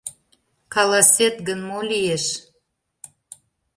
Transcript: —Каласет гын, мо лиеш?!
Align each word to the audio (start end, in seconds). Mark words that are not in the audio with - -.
—Каласет 0.73 1.35
гын, 1.47 1.59
мо 1.67 1.79
лиеш?! 1.89 2.25